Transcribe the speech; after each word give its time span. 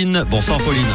Bonsoir 0.00 0.58
Pauline. 0.58 0.86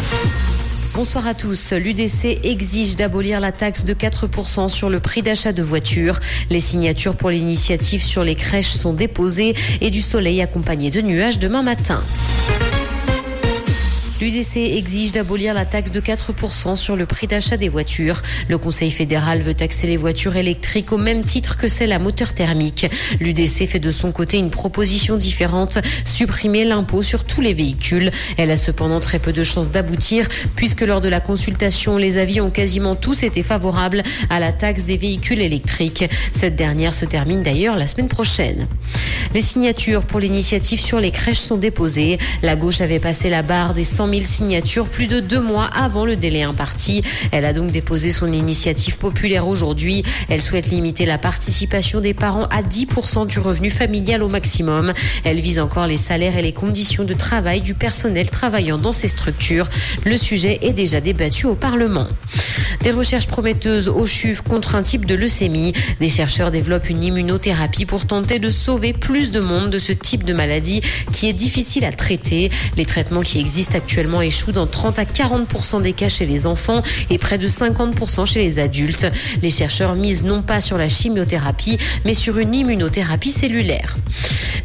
Bonsoir 0.96 1.28
à 1.28 1.34
tous. 1.34 1.74
L'UDC 1.74 2.40
exige 2.46 2.96
d'abolir 2.96 3.42
la 3.42 3.52
taxe 3.52 3.84
de 3.84 3.94
4% 3.94 4.70
sur 4.70 4.90
le 4.90 5.02
prix 5.02 5.22
d'achat 5.22 5.52
de 5.52 5.62
voitures. 5.62 6.22
Les 6.50 6.62
signatures 6.62 7.18
pour 7.18 7.30
l'initiative 7.30 8.02
sur 8.02 8.24
les 8.24 8.36
crèches 8.36 8.72
sont 8.72 8.94
déposées 8.94 9.56
et 9.82 9.92
du 9.92 10.02
soleil 10.02 10.42
accompagné 10.42 10.90
de 10.90 11.02
nuages 11.02 11.38
demain 11.38 11.64
matin. 11.64 12.02
L'UDC 14.24 14.56
exige 14.56 15.12
d'abolir 15.12 15.54
la 15.54 15.66
taxe 15.66 15.92
de 15.92 16.00
4% 16.00 16.78
sur 16.78 16.96
le 16.96 17.06
prix 17.06 17.28
d'achat 17.28 17.58
des 17.58 17.68
voitures. 17.68 18.22
Le 18.48 18.58
Conseil 18.58 18.90
fédéral 18.90 19.42
veut 19.42 19.54
taxer 19.54 19.86
les 19.86 19.98
voitures 19.98 20.38
électriques 20.38 20.94
au 20.94 20.98
même 20.98 21.26
titre 21.26 21.58
que 21.58 21.68
celles 21.68 21.92
à 21.92 22.00
moteur 22.00 22.34
thermique. 22.34 22.90
L'UDC 23.20 23.68
fait 23.68 23.82
de 23.82 23.92
son 23.92 24.14
côté 24.14 24.38
une 24.38 24.50
proposition 24.50 25.18
différente, 25.18 25.78
supprimer 26.06 26.64
l'impôt 26.64 27.04
sur 27.04 27.26
tous 27.26 27.42
les 27.42 27.54
véhicules. 27.54 28.12
Elle 28.38 28.52
a 28.52 28.56
cependant 28.56 29.02
très 29.02 29.20
peu 29.20 29.34
de 29.34 29.44
chances 29.44 29.72
d'aboutir 29.72 30.30
puisque 30.56 30.84
lors 30.84 31.02
de 31.02 31.10
la 31.10 31.20
consultation, 31.20 31.98
les 31.98 32.18
avis 32.18 32.40
ont 32.40 32.50
quasiment 32.50 32.96
tous 32.96 33.24
été 33.24 33.44
favorables 33.44 34.04
à 34.30 34.40
la 34.40 34.54
taxe 34.54 34.86
des 34.86 34.96
véhicules 34.96 35.42
électriques. 35.42 36.06
Cette 36.32 36.56
dernière 36.56 36.94
se 36.94 37.04
termine 37.04 37.44
d'ailleurs 37.44 37.76
la 37.76 37.88
semaine 37.88 38.08
prochaine. 38.08 38.68
Les 39.34 39.42
signatures 39.42 40.04
pour 40.04 40.22
l'initiative 40.22 40.80
sur 40.80 41.02
les 41.02 41.12
crèches 41.12 41.40
sont 41.40 41.58
déposées. 41.58 42.20
La 42.42 42.56
gauche 42.56 42.80
avait 42.80 43.00
passé 43.00 43.30
la 43.30 43.42
barre 43.42 43.74
des 43.74 43.84
100 43.84 44.08
000 44.08 44.13
signatures 44.22 44.88
plus 44.88 45.08
de 45.08 45.20
deux 45.20 45.40
mois 45.40 45.66
avant 45.66 46.06
le 46.06 46.16
délai 46.16 46.44
imparti. 46.44 47.04
Elle 47.32 47.46
a 47.46 47.54
donc 47.54 47.72
déposé 47.72 48.12
son 48.12 48.32
initiative 48.32 48.98
populaire 48.98 49.48
aujourd'hui. 49.48 50.04
Elle 50.30 50.42
souhaite 50.42 50.68
limiter 50.68 51.06
la 51.06 51.18
participation 51.18 52.00
des 52.00 52.14
parents 52.14 52.46
à 52.46 52.62
10% 52.62 53.28
du 53.28 53.40
revenu 53.40 53.70
familial 53.70 54.24
au 54.24 54.30
maximum. 54.30 54.94
Elle 55.24 55.42
vise 55.42 55.60
encore 55.60 55.88
les 55.88 55.98
salaires 55.98 56.38
et 56.38 56.42
les 56.42 56.54
conditions 56.54 57.04
de 57.04 57.14
travail 57.14 57.62
du 57.62 57.74
personnel 57.74 58.30
travaillant 58.30 58.78
dans 58.78 58.94
ces 58.94 59.08
structures. 59.08 59.68
Le 60.06 60.18
sujet 60.18 60.60
est 60.62 60.74
déjà 60.74 61.02
débattu 61.02 61.48
au 61.48 61.56
Parlement. 61.56 62.08
Des 62.82 62.92
recherches 62.92 63.28
prometteuses 63.28 63.88
au 63.88 64.06
CHUV 64.06 64.42
contre 64.42 64.76
un 64.76 64.84
type 64.84 65.06
de 65.06 65.16
leucémie. 65.16 65.74
Des 66.00 66.10
chercheurs 66.10 66.52
développent 66.52 66.90
une 66.90 67.04
immunothérapie 67.04 67.86
pour 67.86 68.06
tenter 68.06 68.40
de 68.40 68.50
sauver 68.50 68.94
plus 68.94 69.32
de 69.32 69.40
monde 69.40 69.70
de 69.70 69.80
ce 69.80 69.92
type 69.92 70.24
de 70.24 70.34
maladie 70.34 70.82
qui 71.12 71.30
est 71.30 71.34
difficile 71.34 71.86
à 71.86 71.92
traiter. 71.92 72.52
Les 72.78 72.86
traitements 72.86 73.22
qui 73.22 73.40
existent 73.40 73.78
actuellement 73.78 74.03
échouent 74.22 74.52
dans 74.52 74.68
30 74.68 75.00
à 75.00 75.04
40% 75.06 75.82
des 75.82 75.94
cas 75.94 76.10
chez 76.10 76.26
les 76.26 76.48
enfants 76.48 76.82
et 77.10 77.18
près 77.18 77.38
de 77.38 77.48
50% 77.48 78.26
chez 78.26 78.40
les 78.44 78.60
adultes. 78.60 79.12
Les 79.42 79.50
chercheurs 79.50 79.96
misent 79.96 80.24
non 80.24 80.42
pas 80.42 80.62
sur 80.62 80.78
la 80.78 80.90
chimiothérapie, 80.90 81.78
mais 82.06 82.14
sur 82.14 82.38
une 82.38 82.54
immunothérapie 82.54 83.32
cellulaire. 83.32 83.98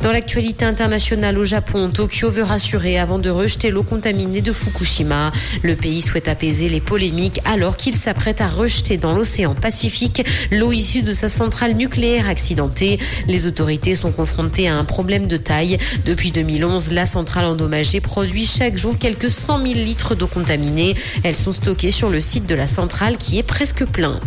Dans 0.03 0.12
l'actualité 0.12 0.64
internationale 0.64 1.39
au 1.39 1.44
Japon, 1.44 1.91
Tokyo 1.91 2.31
veut 2.31 2.44
rassurer 2.44 2.98
avant 2.98 3.19
de 3.19 3.31
rejeter 3.31 3.70
l'eau 3.70 3.83
contaminée 3.83 4.41
de 4.41 4.53
Fukushima. 4.53 5.33
Le 5.62 5.75
pays 5.75 6.03
souhaite 6.03 6.28
apaiser 6.28 6.69
les 6.69 6.81
polémiques 6.81 7.41
alors 7.44 7.77
qu'il 7.77 7.97
s'apprête 7.97 8.41
à 8.41 8.47
rejeter 8.47 8.97
dans 8.97 9.12
l'océan 9.12 9.55
Pacifique 9.55 10.25
l'eau 10.53 10.72
issue 10.72 11.03
de 11.03 11.12
sa 11.12 11.28
centrale 11.28 11.75
nucléaire 11.75 12.28
accidentée. 12.28 12.98
Les 13.27 13.47
autorités 13.47 13.97
sont 13.97 14.12
confrontées 14.12 14.69
à 14.69 14.77
un 14.77 14.84
problème 14.84 15.27
de 15.27 15.36
taille. 15.36 15.78
Depuis 16.06 16.31
2011, 16.31 16.92
la 16.92 17.06
centrale 17.06 17.47
endommagée 17.47 18.00
produit 18.00 18.47
chaque 18.47 18.78
jour 18.78 18.97
quelques 18.98 19.17
100 19.27 19.66
000 19.66 19.74
litres 19.74 20.14
d'eau 20.14 20.27
contaminée. 20.27 20.94
Elles 21.24 21.34
sont 21.34 21.52
stockées 21.52 21.91
sur 21.91 22.11
le 22.11 22.20
site 22.20 22.47
de 22.47 22.55
la 22.55 22.66
centrale 22.66 23.16
qui 23.16 23.38
est 23.38 23.42
presque 23.42 23.84
plein. 23.84 24.20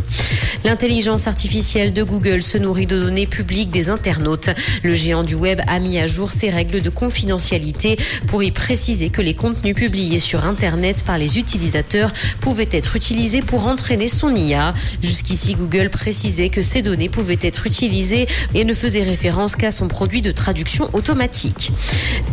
L'intelligence 0.63 1.27
artificielle 1.27 1.91
de 1.91 2.03
Google 2.03 2.43
se 2.43 2.57
nourrit 2.57 2.85
de 2.85 2.99
données 2.99 3.25
publiques 3.25 3.71
des 3.71 3.89
internautes. 3.89 4.49
Le 4.83 4.93
géant 4.93 5.23
du 5.23 5.33
web 5.33 5.59
a 5.67 5.79
mis 5.79 5.97
à 5.97 6.05
jour 6.05 6.31
ses 6.31 6.51
règles 6.51 6.81
de 6.81 6.89
confidentialité 6.89 7.97
pour 8.27 8.43
y 8.43 8.51
préciser 8.51 9.09
que 9.09 9.21
les 9.21 9.33
contenus 9.33 9.75
publiés 9.75 10.19
sur 10.19 10.45
Internet 10.45 11.03
par 11.03 11.17
les 11.17 11.39
utilisateurs 11.39 12.11
pouvaient 12.41 12.69
être 12.71 12.95
utilisés 12.95 13.41
pour 13.41 13.65
entraîner 13.65 14.07
son 14.07 14.35
IA. 14.35 14.75
Jusqu'ici, 15.01 15.55
Google 15.55 15.89
précisait 15.89 16.49
que 16.49 16.61
ces 16.61 16.83
données 16.83 17.09
pouvaient 17.09 17.39
être 17.41 17.65
utilisées 17.65 18.27
et 18.53 18.63
ne 18.63 18.73
faisait 18.75 19.03
référence 19.03 19.55
qu'à 19.55 19.71
son 19.71 19.87
produit 19.87 20.21
de 20.21 20.31
traduction 20.31 20.89
automatique. 20.93 21.71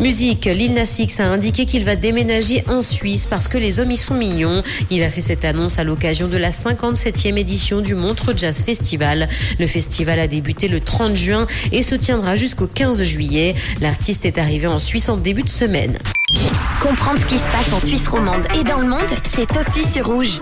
Musique, 0.00 0.44
Lil 0.44 0.74
Nas 0.74 0.96
X 0.98 1.20
a 1.20 1.26
indiqué 1.26 1.64
qu'il 1.64 1.84
va 1.84 1.96
déménager 1.96 2.62
en 2.68 2.82
Suisse 2.82 3.26
parce 3.28 3.48
que 3.48 3.56
les 3.56 3.80
hommes 3.80 3.90
y 3.90 3.96
sont 3.96 4.14
mignons. 4.14 4.62
Il 4.90 5.02
a 5.02 5.10
fait 5.10 5.22
cette 5.22 5.46
annonce 5.46 5.78
à 5.78 5.84
l'occasion 5.84 6.28
de 6.28 6.36
la 6.36 6.50
57e 6.50 7.36
édition 7.38 7.80
du 7.80 7.94
Jazz 8.36 8.62
Festival. 8.64 9.28
Le 9.58 9.66
festival 9.66 10.18
a 10.18 10.26
débuté 10.26 10.68
le 10.68 10.80
30 10.80 11.16
juin 11.16 11.46
et 11.72 11.82
se 11.82 11.94
tiendra 11.94 12.36
jusqu'au 12.36 12.66
15 12.66 13.02
juillet. 13.02 13.54
L'artiste 13.80 14.24
est 14.24 14.38
arrivé 14.38 14.66
en 14.66 14.78
Suisse 14.78 15.08
en 15.08 15.16
début 15.16 15.42
de 15.42 15.48
semaine. 15.48 15.98
Comprendre 16.82 17.18
ce 17.18 17.26
qui 17.26 17.38
se 17.38 17.50
passe 17.50 17.72
en 17.72 17.80
Suisse 17.84 18.06
romande 18.08 18.46
et 18.58 18.64
dans 18.64 18.78
le 18.78 18.88
monde, 18.88 19.00
c'est 19.24 19.48
aussi 19.56 19.84
sur 19.90 20.06
rouge. 20.06 20.40